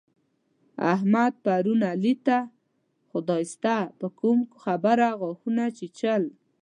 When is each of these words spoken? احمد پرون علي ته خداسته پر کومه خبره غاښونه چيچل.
احمد 0.93 1.33
پرون 1.43 1.81
علي 1.93 2.13
ته 2.25 2.37
خداسته 3.09 3.77
پر 3.99 4.09
کومه 4.19 4.45
خبره 4.63 5.07
غاښونه 5.21 5.65
چيچل. 5.77 6.23